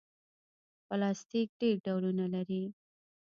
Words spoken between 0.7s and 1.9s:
پلاستيک ډېر